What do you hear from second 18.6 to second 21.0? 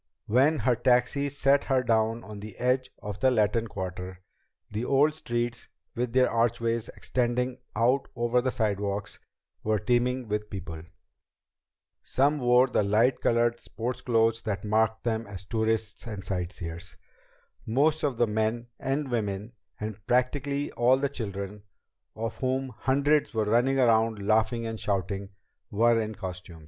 and women, and practically all